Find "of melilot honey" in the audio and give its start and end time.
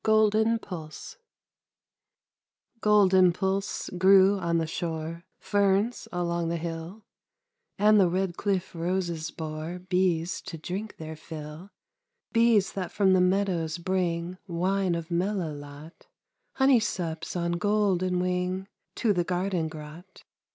14.95-16.79